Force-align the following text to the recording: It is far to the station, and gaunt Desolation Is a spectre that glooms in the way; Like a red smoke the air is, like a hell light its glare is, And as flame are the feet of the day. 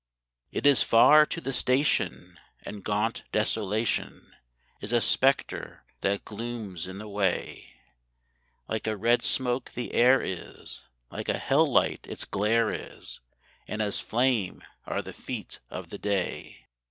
It 0.51 0.65
is 0.65 0.81
far 0.81 1.27
to 1.27 1.39
the 1.39 1.53
station, 1.53 2.39
and 2.63 2.83
gaunt 2.83 3.23
Desolation 3.31 4.33
Is 4.79 4.91
a 4.91 4.99
spectre 4.99 5.83
that 5.99 6.25
glooms 6.25 6.87
in 6.87 6.97
the 6.97 7.07
way; 7.07 7.73
Like 8.67 8.87
a 8.87 8.97
red 8.97 9.21
smoke 9.21 9.69
the 9.75 9.93
air 9.93 10.19
is, 10.19 10.81
like 11.11 11.29
a 11.29 11.37
hell 11.37 11.67
light 11.71 12.07
its 12.09 12.25
glare 12.25 12.71
is, 12.71 13.19
And 13.67 13.79
as 13.79 13.99
flame 13.99 14.63
are 14.87 15.03
the 15.03 15.13
feet 15.13 15.59
of 15.69 15.91
the 15.91 15.99
day. 15.99 16.65